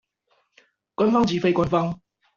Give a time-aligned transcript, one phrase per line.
[0.95, 2.01] 官方及非官方